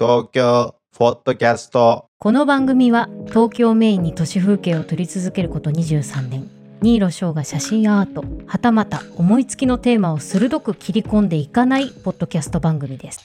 [0.00, 2.06] 東京フォットキャスト。
[2.20, 6.48] この番組は東京メインに都市風景を撮り続けること23年。
[6.82, 13.24] 新納翔が写真アートはたまた思いつきのテーマを鋭く切り込んでいかないポッドキャスト番組です。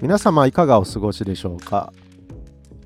[0.00, 1.92] 皆様いかがお過ごしでしょうか？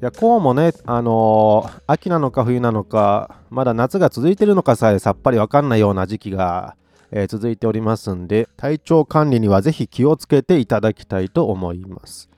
[0.00, 6.74] いやこうもねあのー秋なのか冬なのかまだ夏が続いているのかさえさっぱりわかんないような時期が、
[7.10, 12.30] えー続いておりますんで体調管理にはぜひ気をつけていただきたいと思います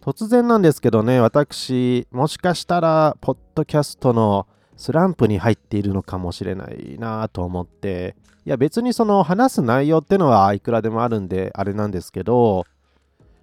[0.00, 4.46] 突然なんですけどね私もしかしたらポッドキャストの
[4.76, 12.64] スランプに入っているのかもしれないなと思っていや別にその話す内容ってのはいくらでもあるんであれなんですけど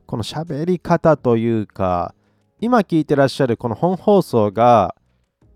[0.08, 2.16] この喋り方というか
[2.60, 4.96] 今聞いてらっしゃるこの本放送が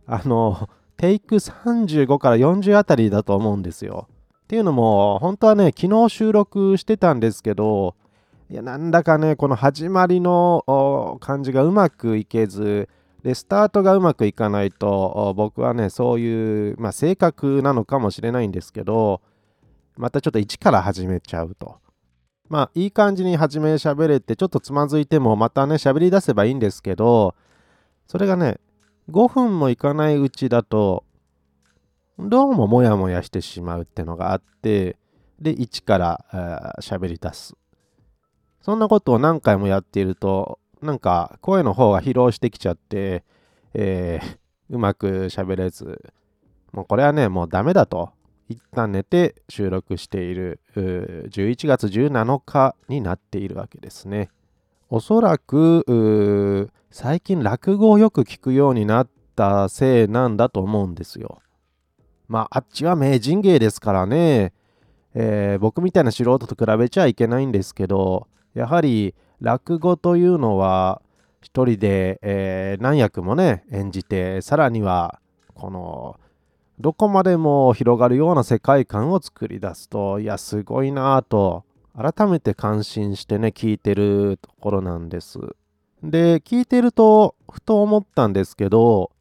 [0.05, 4.07] あのテイク35から40あたりだと思うんですよ。
[4.43, 7.95] っていうのも本当はね昨日収録してたんですけど
[8.51, 12.89] いやなんだかねこの始まりの感じがうまくいけず
[13.23, 19.21] でスタートがうまくいかないと僕はねそういう、まあ、性格なのかもしれないんですけど
[19.95, 21.77] またちょっと一から始めちゃうと。
[22.49, 27.33] まあいい感じに初め喋れてちょっとつまずいてもまたね喋り出せばいいんですけど
[28.07, 28.57] それがね
[29.09, 31.05] 5分もいかないうちだと
[32.19, 34.97] どうもモヤモヤしてしまうってのがあって
[35.39, 37.55] で一から喋り出す
[38.61, 43.23] そんなことを何回もやっているとなんか声の方が疲労してきちゃって、
[43.73, 46.13] えーうまく喋れず
[46.71, 48.11] もうこれはねもうダメだと
[48.47, 54.29] 一旦寝て収録している11月17日になっているわけですね。
[54.89, 61.41] おそらく最近落語をよく聞くようになったせいなんだと思うんですよ。
[62.29, 64.53] まああっちは名人芸ですからね、
[65.13, 71.01] えー僕みたいな素人と比べちゃいけないんですけどやはり落語というのは
[71.41, 75.19] 一人で、えー何役もね演じてさらには
[75.55, 76.19] この
[76.79, 81.63] どこまでも広がるような世界観を作り出すといやすごいなぁと
[81.95, 85.39] 改めて感心してね聞いてるところなんです。
[86.03, 89.11] で聞いてるとふと思ったんですけど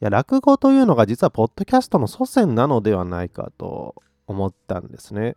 [0.00, 3.94] いや落語というのが実はポッドキャストの祖先なのではないかと
[4.26, 5.36] 思ったんですね。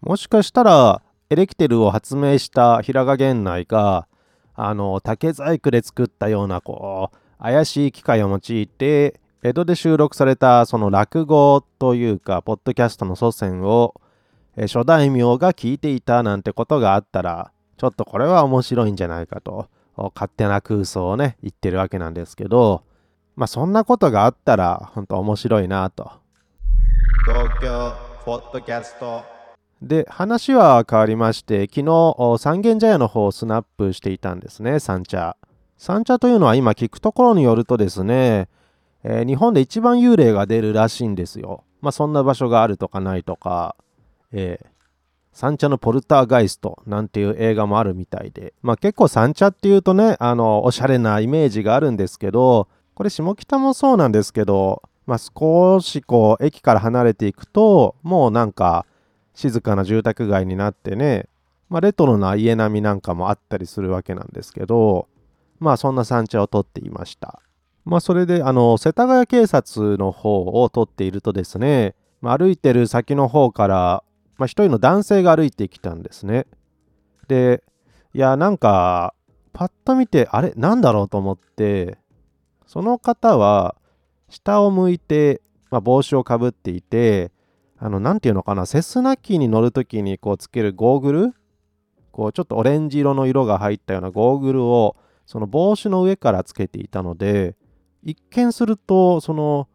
[0.00, 1.02] もしかしたら
[1.34, 4.06] エレキテルを発明した平賀源内が
[4.54, 14.00] あの竹細工で作ったようなこう怪しい機械を用いて江戸で収録されたその落語というかポッドキャストの祖先を
[14.56, 19.66] え諸大名が聞いていたなんてことがあったらちょっとこれは面白いんじゃないかと
[20.14, 22.84] 勝手な空想をね言ってるわけなんですけど
[23.34, 26.12] まあそんなことがあったら本当面白いなと。
[27.26, 27.90] 東京
[28.24, 29.33] フォットキャスト
[29.84, 35.36] で話は変わりまして昨日三軒茶屋の方をスナップしていたんですね三茶。
[35.76, 38.48] 三茶というのは今聞くところによるとですね、
[39.02, 41.64] えー日本で一番幽霊が出るらしいんですよ。
[41.82, 43.76] まあそんな場所があるとかないとか、
[44.32, 44.66] えー
[45.34, 58.86] 三茶のポルターガイストなんていう映画もあるみたいで、まあ結構三茶っていうとね、あの、おしゃれなイメージがあるんですけど、これ下北もそうなんですけど、まあ少しこう駅から離れていくと、もうなんか
[59.34, 61.28] 静かな住宅街になってね、
[61.68, 65.08] まあレトロな家並みなんかもあったりするわけなんですけど、
[65.58, 67.40] まあそんな三茶を撮っていました。
[67.84, 74.04] まあそれであの世田谷警察の方を撮っているとですね、まあ、歩いてる先の方から
[74.36, 76.46] まあ、一人の男性が歩いてきたんですね。
[77.28, 77.62] で、
[78.12, 79.14] いや、なんか、
[79.52, 81.98] パッと見て、あれ、なんだろうと思って、
[82.66, 83.76] その方は、
[84.28, 85.40] 下を向いて、
[85.70, 87.30] まあ、帽子をかぶっていて、
[87.84, 91.34] あの、なんていうのかな、セスナ機に乗るときに、こう、つけるゴーグル
[92.12, 94.96] こう、ちょっとオレンジ色の色が入ったようなゴーグルを、
[95.26, 97.56] その帽子の上からつけていたので、
[98.02, 99.68] 一見すると、その、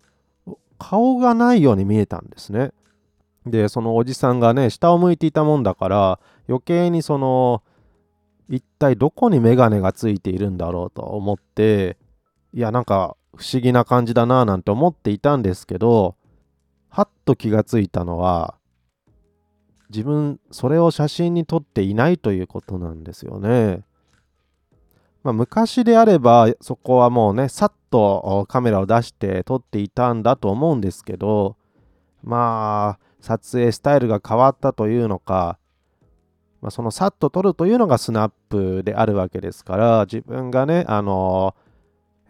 [0.79, 2.71] 顔がないように見えたんですね。
[3.45, 7.63] でそのおじさんがね下を向いていたもんだから余計にその
[8.49, 11.97] 一体どこに眼鏡がついているんだろうと思って
[12.53, 16.15] いやなんか不思議な感じだななんて思っていたんですけど
[17.29, 18.55] と気がついたのは
[19.89, 23.83] 自分それを写真に撮っていないということなんですよね。
[25.23, 31.57] まあ、昔であればそこはもうねさっとカメラを出して撮っていたんだと思うんですけど
[32.23, 35.59] まあ撮影スタイルが変わったというのか、
[36.61, 41.53] まあ、そのさっと撮るというのがスナップであるわけですから自分がねあの、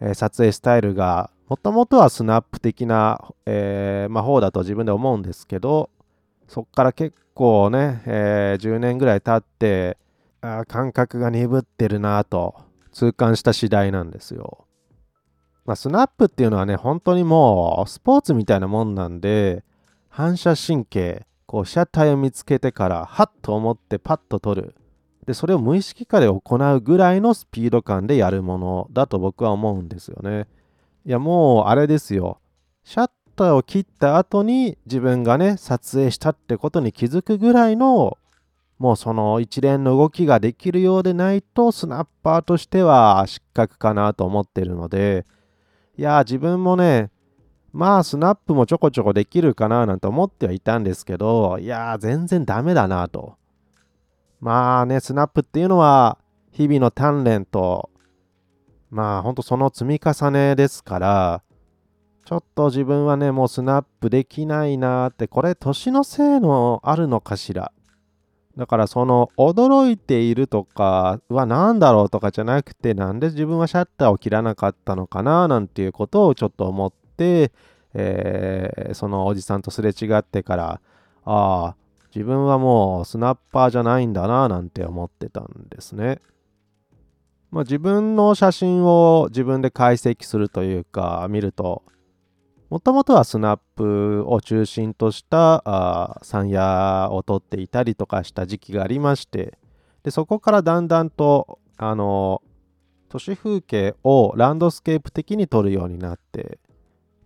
[0.00, 5.90] え撮影スタイルがもともとはスナップ的な、えーまあ、方だと自分で思うんですけど
[6.46, 9.98] そっから結構ね、えー10年ぐらい経って
[10.42, 12.54] あ感覚が鈍ってるなと
[12.92, 14.64] 痛感した次第なんですよ。
[15.64, 19.62] まあ、スナップっていうのはね、本当にもうスポーツみたいなもんなんで、
[20.08, 24.74] 反射神経、こう被写体を見つけてから、はっと思ってパッと撮る。
[25.26, 30.48] で、それを無意識化で行うぐらいのスピード感でやるものだと僕は思うんですよね。
[31.06, 32.40] いや、もうあれですよ。
[32.84, 38.18] シャッターを切った後に自分がね、撮影したってことに気づくぐらいの、
[38.78, 45.26] もうその一連の動きができるようでないと、スナッパーとしては失格かなと思ってるので、
[45.96, 47.10] いや、自分もね、
[47.72, 53.36] まあ、スナップもちょこちょこできるかななんて思ってはいたんですけど、いや、全然ダメだなと。
[54.40, 56.18] まあね、スナップっていうのは、
[56.50, 57.90] 日々の鍛錬と、
[58.90, 61.42] まあ、ほんとその積み重ねですから、
[62.24, 67.72] ちょっと自分はね、もうスナップできないなって、これ年のせいのあるのかしら。
[68.56, 77.52] だからその驚いているとかは何だろうとかじゃなくてなんで自分はシャッターを切らなかったのかななんていうことをちょっと思って、
[77.94, 80.80] えー、そのおじさんとすれ違ってから
[81.24, 81.76] ああ
[82.14, 86.20] 自分はもうスナッパーじゃないんだななんて思ってたんですね。
[87.50, 91.82] まあ、自分の写真を自分で解析するというか見ると
[92.70, 99.58] もともとはスナップを中心としたあ山野を撮っていたりとかした時期がありまして
[100.04, 102.42] でそこからだんだんとあの
[103.08, 106.60] 都市風景をランドスケープ的に撮るようになって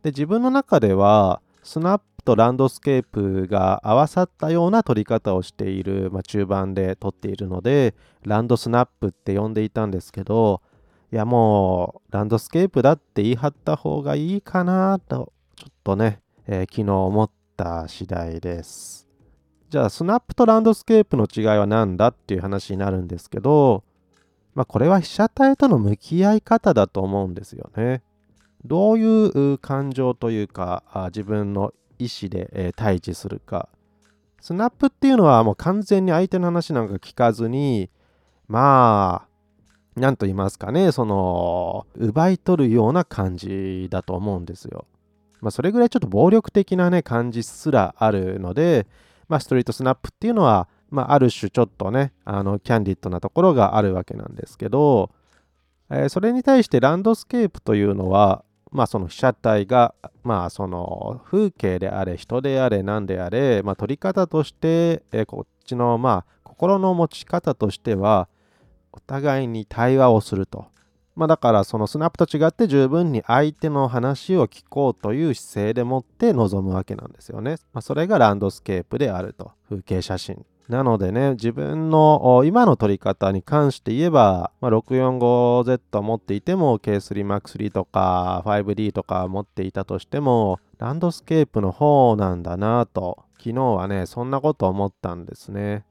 [0.02, 10.62] で自分の中ではスナップとランドスケープが合わさったような撮り方をしている、まあ、中盤で撮っているのでランドスナップって呼んでいたんですけど
[11.12, 19.04] いやもうランドスケープだって言い張った方がいいかなとちょっとね、えー、昨日思った次第です。
[19.70, 23.82] じゃあ、スナップとランドスケープの違いは何だっていう話になるんですけど、
[24.54, 28.02] まあ、これは被写体との向き合い方だと思うんですよね。
[28.64, 31.72] どういう感情というか、自分の
[32.04, 33.68] 意思で、えー、対峙するか。
[34.40, 37.88] スナップっていうのはもう完全に相手の話なんか聞かずに、
[38.46, 39.28] まあ、
[39.96, 44.86] 何と言いますかね、その、奪い取るような感じだと思うんですよ。
[45.40, 48.86] まあ、それぐらいちょっと暴力的なね、感じすらあるので、
[49.28, 55.10] まあ、ストリートスナップっていうのは、まあ、ある種ちょっとね、あの、キャンディッドなところがあるわけなんですけど、
[55.90, 59.94] えー、それに対してランドスケープというのは、まあ、その被写体が、
[60.24, 68.28] まあ、その風景であれ、人であれ、何であれ、まあ、撮り方として、え、こっちの、まあ、心の持ち方としては、
[68.90, 70.66] お互いに対話をすると。
[71.14, 77.58] まあ、だからそのスナップと違って十分に相手の話を聞こうという姿勢でもって臨むわけなんですよね。
[77.72, 79.52] まあ、それがランドスケープであると。
[79.68, 80.44] 風景写真。
[80.68, 95.84] なのでね、自分の今の撮り方に関して言えば、まあ、645Z 持っていても K3 Mark 3 とか 5D とか持っていたとしても、ランドスケープの方なんだなと、昨日はね、そんなこと思ったんですね。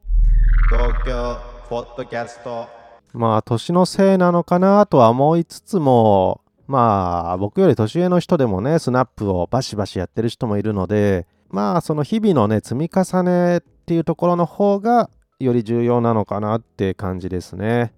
[0.69, 1.37] 東京
[1.69, 2.67] ポッドキャスト
[3.13, 15.09] まあ年のせいなのかなとは思いつつもまあ僕より年上の人でもねスナップをバシバシやってる人もいるのでまあその日々のね積み重ねっていうところの方が
[15.39, 17.93] より重要なのかなって感じですね。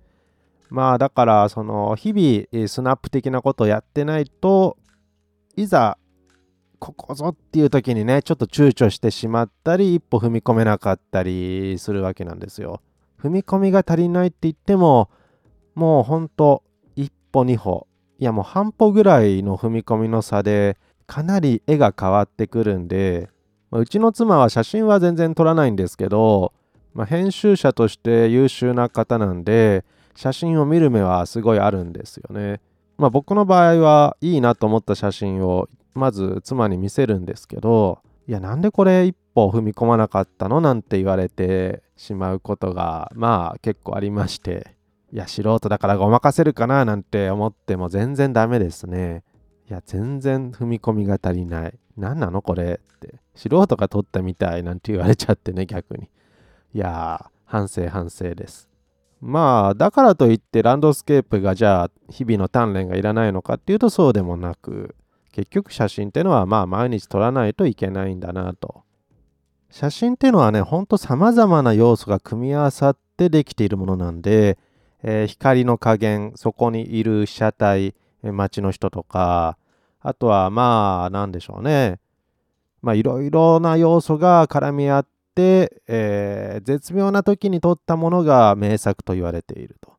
[0.70, 4.78] まあだからその日々スナップ的なことをやってないと
[5.56, 5.98] いざ
[6.80, 12.82] ここぞっていう時にねちょっと躊躇してしまったり一歩踏み込めなかったりするわけなんですよ。
[13.26, 15.10] 踏み込みが足りないって言っても、
[15.74, 16.64] もうほんと
[16.96, 17.88] 一歩二歩、
[18.20, 23.30] いやもう半歩ぐらいの踏み込みの差で、かなり絵が変わってくるんで、
[23.76, 26.54] まあ、うちの妻は写真は全然撮らないんですけど、
[26.94, 29.84] まあ、編集者として優秀な方なんで、
[30.16, 32.62] 写真を見る目はすごいあるんですよね。
[32.98, 44.78] まあ、僕の場合はいいなと思った写真をまず妻に見せるんですけど、いや、なんでこれ一歩踏み込まなかったのなんて言われてしまうことが、まあ結構ありまして、
[45.12, 49.26] いや、素人だからごまかせるかななんて思っても全然ダメですね。
[49.70, 51.78] いや、全然踏み込みが足りない。
[51.98, 53.16] 何なのこれって。
[53.36, 56.10] 素人が撮ったみたいなんて言われちゃってね、 逆に。
[56.74, 58.70] いや反省反省です。
[59.22, 64.96] まあ、だからといってランドスケープがじゃあ日々の鍛錬がいらないのかっていうとそうでもなく、
[65.32, 68.84] 結局写真ってのはまあ毎日撮らないといけないんだなと。
[69.70, 74.58] 写真ってのはね、ほんと様々な要素が組み合わさってできているものなんで、
[75.04, 79.58] えー、光の加減、そこにいる被写体、街の人とか、
[80.08, 82.00] あとはまあ、なんでしょうね。
[82.84, 89.94] まあ、いろいろな要素が絡み合って、えー、絶妙な時に撮ったものが名作と言われていると。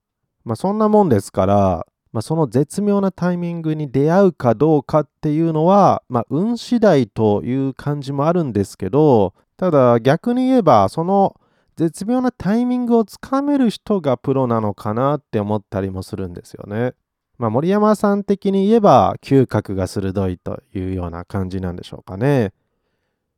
[0.44, 11.38] まあそんなもんですから、まあ、その絶妙なタイミングに出会うかどうかっていうのは、まあ、運次第という感じもあるんですけどただ逆に言えばその
[11.76, 16.94] 絶妙なタイミングをつかめる人がプロなのかなって思ったりもするんですよね。
[17.38, 22.52] まあ、森山さん的に言えば嗅覚が鋭いというような感じなんでしょうかね。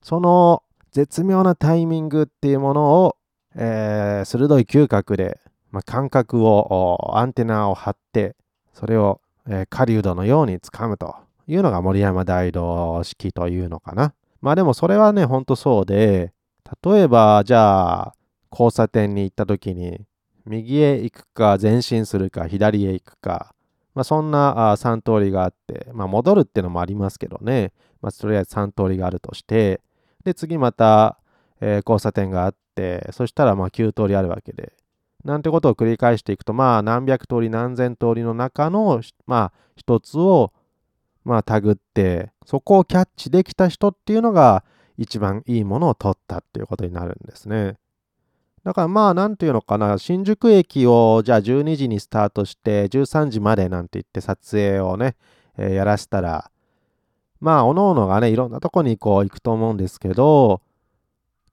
[0.02, 0.62] その
[0.92, 3.16] 絶妙なタイミングっていうものを、
[3.54, 5.40] えー鋭い嗅覚で、
[5.70, 8.36] まあ、感覚をアンテナを張って
[8.72, 14.14] それを、えー狩人のようにつかむというのが森山大道式というのかな。
[14.40, 16.32] まあでもそれはねほんとそうで
[16.84, 18.14] 例えばじゃあ
[18.52, 20.00] 交差点に行った時に
[20.46, 23.52] 右へ行くか前進するか左へ行くか
[23.98, 29.80] まあ、そんなあ3通りがあって、まあ、戻るってのもありますけどね、まあ、とりあえず3通りがあるとして、
[30.22, 31.18] で、次また、
[31.60, 34.72] えー交差点があって、そしたらまあ9通りあるわけで、
[35.24, 40.52] なんてことを繰り返していくと、まあ何百通り何千通りの中の、まあ一つを、
[41.24, 44.62] まあタグって、そこをキャッチできた人っていうのが
[44.96, 47.78] 一番いいものを取ったっていうことになるんですね。
[48.68, 55.16] だからまあなんていうのかな新宿駅をじゃあ12時にスタートして13時までなんて言って撮影をね、
[55.56, 56.50] えーやらせたら
[57.40, 60.60] まあおのおのがねいろんなとこにこう行くと思うんですけど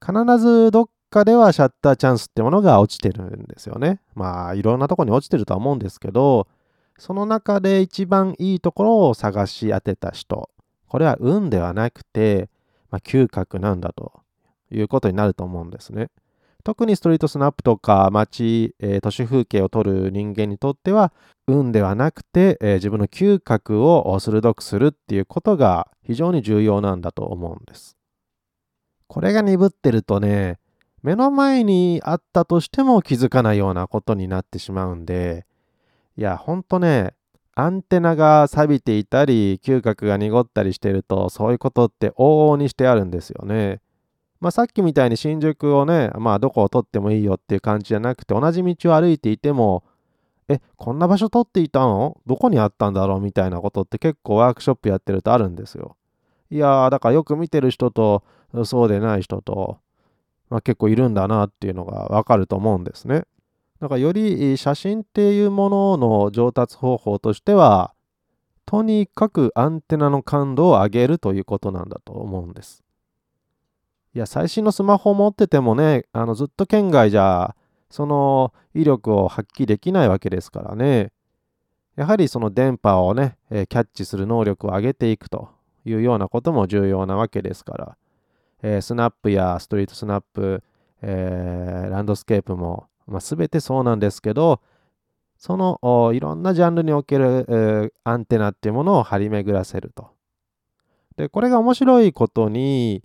[0.05, 4.01] 必ずどっかではシャッターチャンスってものが落ちてるんですよね。
[4.13, 6.49] まあいろんなとこに落ちてるとは思うんですけど
[6.97, 10.49] その中で一番いいところを探し当てた人
[10.89, 12.49] これは運ではなくて、
[12.91, 14.19] まあ、嗅覚なんだと
[14.69, 16.09] いうことになると思うんですね。
[16.65, 21.13] 特にストリートスナップとか街、えー都市風景を撮る人間にとっては
[21.47, 27.95] 運ではなくて、えー自分の嗅覚を鋭くするっていうことが非常に重要なんだと思うんです。
[29.07, 30.57] これが鈍ってるとね
[31.03, 35.45] 目の前にあったとしても気づかないようなことになってしまうんで
[36.17, 37.13] いやほんとね
[37.53, 43.81] アンテナが錆びていたり嗅覚が濁ったりしてるとそういうことって往々にしてあるんですよね。
[44.41, 49.83] まあ、さっきみたいに新宿をね、まあ、どこを取ってもいいよっていう感じじゃなくて、同じ道を歩いていても、
[50.47, 52.21] え、こんな場所取っていたの？
[52.27, 53.19] どこにあったんだろう？
[53.19, 55.97] みたいなことって結構ワークショップやってるとあるんですよ。
[56.51, 58.23] いやー、だからよく見てる人と、
[58.65, 59.79] そうでない人と、
[60.51, 63.23] まあ、結構いるんだなっていうのがわかると思うんですね。
[63.79, 67.95] だからより写真っていうものの上達方法としては、
[68.67, 72.83] とにかくアンテナの感度を上げるということなんだと思うんです。
[74.15, 77.53] いや、最新のスマホを持っててもね、あのずっと県外じゃ、
[77.89, 81.11] その威力を発揮できないわけですからね。
[81.97, 85.49] やはりその電波をね、えーキャッチする能力を上げていくと
[85.83, 87.97] いうようなことも重要なわけですから、
[88.63, 90.63] えースナップやストリートスナップ、
[91.01, 94.61] えーランドスケープも、まあ、全てそうなんですけど、
[95.37, 100.11] そのいろんなジャンルにおける、えーアンテナっていうものを張り巡らせると。
[101.17, 103.03] で、これが面白いことに、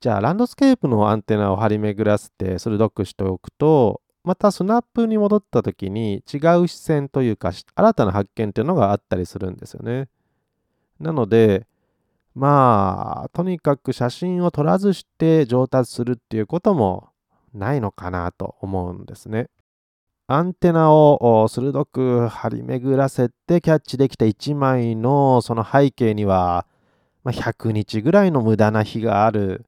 [0.00, 10.08] じゃあランドスケープのアンテナを張り巡らせて鋭くしておくとまたスナップに戻った時に違う視線というか新たな発見っていうのがあったりするんですよね。
[10.98, 11.66] なので
[12.34, 17.08] まあとにかく写真を撮らずして上達するっていうことも
[17.54, 19.48] ないのかなと思うんですね。
[20.28, 26.66] アンテナを鋭く張り巡らせてキャッチできた1枚のその背景には、
[27.22, 29.66] ま、100日ぐらいの無駄な日がある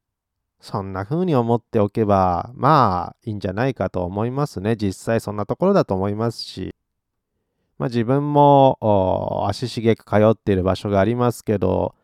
[0.60, 4.76] そんな風に思っておけば、まあいいんじゃないかと思いますね。
[4.76, 6.74] 実際そんなところだと思いますし、
[7.78, 11.94] まあ自分も足しげく通っている場所がありますけど、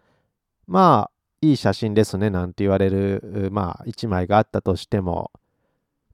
[0.66, 5.32] まあいい写真ですねなんて言われる、まあ一枚があったとしても、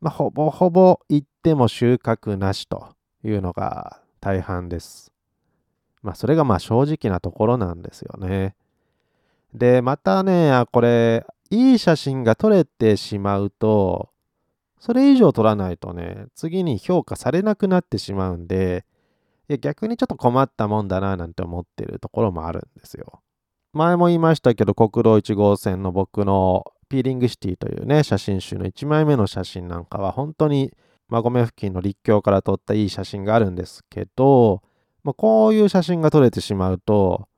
[0.01, 5.13] まあほぼほぼ言っても収穫なしというのが大半です。
[6.03, 8.57] まあそれがまあ正直なところなんですよね。
[9.53, 14.11] で、またね、これ、いい写真が撮れてしまうと、
[14.78, 18.87] それ以上撮らないとね、次に評価されなくなってしまうんで、
[19.49, 23.21] いや逆にちょっと困ったもんだななんて思ってるところもあるんですよ。
[23.73, 30.73] 前も言いましたけど、国道1号線の僕のピーリングシティというね、写真集の1枚目の写真なんかは本当に
[31.09, 34.62] 馬込付近の立教から撮ったいい写真があるんですけど、
[35.02, 37.28] まあ、こういう写真が撮れてしまうと、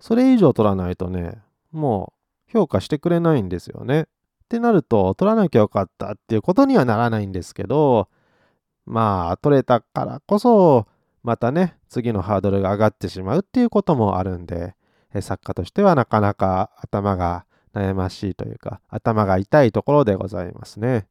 [0.00, 1.38] それ以上撮らないとね、
[1.72, 2.17] もう
[2.52, 4.02] 評価してくれないんですよね。
[4.02, 4.06] っ
[4.48, 8.08] てなると、取らなきゃよかったっていうことにはならないんですけど、
[8.86, 10.86] まあ、取れたからこそ、
[11.22, 14.74] またね、次のハードルが上がってしまうっていうこともあるんで、
[15.20, 21.06] 作家としてはなかなか頭が悩ましいというか、頭が痛いところでございますね。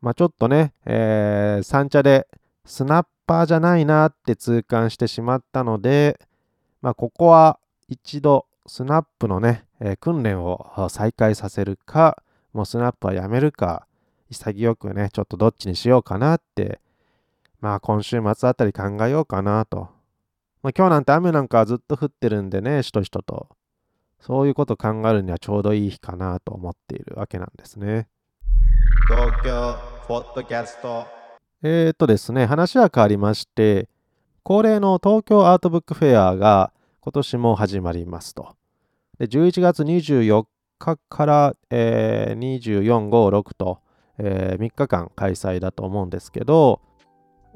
[0.00, 2.28] まあちょっとね、えー三茶で
[2.64, 6.18] スナッ100%じゃないなって痛感してしまったので、
[6.80, 13.86] まあ、ここは一度スナップのね、えー訓練を再開させるか、もうスナップはやめるか、
[14.30, 16.80] 潔くね、ちょっとどっちにしようかなって、
[17.60, 19.88] まあ今週末あたり考えようかなと。
[20.62, 23.48] まあ今日なんて雨なんかはずっと降ってるんでね、しとしとと。
[24.20, 28.08] そういうこと考えるにはちょうどいい日かなと思っているわけなんですね。
[29.08, 29.74] 東京
[30.08, 31.06] ポッドキャスト
[31.62, 33.88] えーとですね、話は変わりまして、
[34.42, 38.57] 恒例の東京アートブックフェアが今年も始まりますと。
[39.18, 40.44] で11月24
[40.78, 43.80] 日から、えー24、5、6と、
[44.18, 46.80] えー3日間開催だと思うんですけど、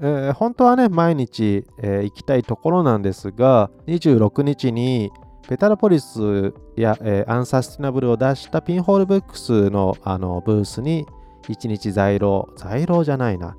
[0.00, 5.10] えー本当はね、毎日、えー行きたいところなんですが、26日に
[5.48, 11.06] ペタラポリスや、えーアンサスティナブルを出したピンホールブックスのあのブースに
[11.48, 13.56] 1日在廊、在廊じゃないな、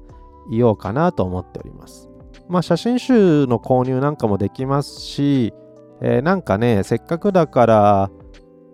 [0.50, 2.10] いようかなと思っております。
[2.50, 5.54] まあ写真集の購入なんかもできますし、
[6.04, 8.12] えーなんかね、せっかくだから、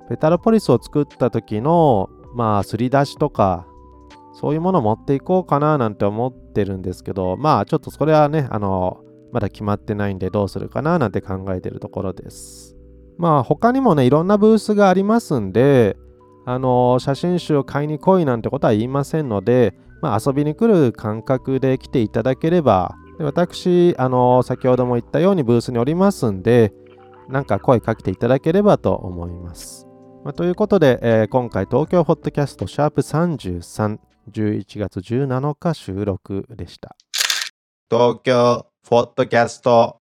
[0.10, 3.68] ペタラポリスを作った時の、まあ、すり出しとか、
[4.34, 12.76] そういうものを持っていこうかななんて思ってるんですけど、まあ、ちょっとそれはね、あの、まだ決まってないんでどうするかななんて考えてるところです。
[13.20, 15.98] まあ、他にもね、いろんなブースがありますんで、
[16.46, 26.74] あの、写真集を買いに来いなんてことは言いませんので、まあ、遊びに来る感覚で来ていただければ、で私、あの、先ほども言ったようにブースにおりますんで、
[27.30, 29.88] なんか声かけていただければと思います。
[30.24, 34.00] まあということで、えー今回東京ホットキャストシャープ33、
[34.32, 36.96] 11月17日収録でした。
[37.90, 39.98] 東京ポッドキャスト